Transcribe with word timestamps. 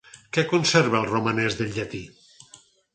Què 0.37 0.43
conserva 0.53 0.97
el 1.03 1.07
romanès 1.11 1.61
del 1.61 1.73
llatí? 1.79 2.05